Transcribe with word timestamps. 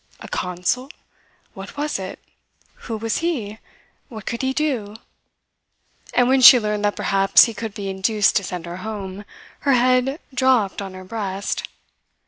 A 0.19 0.27
consul! 0.27 0.89
What 1.53 1.77
was 1.77 1.99
it? 1.99 2.17
Who 2.89 2.97
was 2.97 3.17
he? 3.19 3.59
What 4.09 4.25
could 4.25 4.41
he 4.41 4.51
do? 4.51 4.95
And 6.15 6.27
when 6.27 6.41
she 6.41 6.59
learned 6.59 6.83
that 6.85 6.95
perhaps 6.95 7.43
he 7.45 7.53
could 7.53 7.75
be 7.75 7.87
induced 7.87 8.35
to 8.37 8.43
send 8.43 8.65
her 8.65 8.77
home, 8.77 9.25
her 9.59 9.73
head 9.73 10.19
dropped 10.33 10.81
on 10.81 10.95
her 10.95 11.03
breast. 11.05 11.67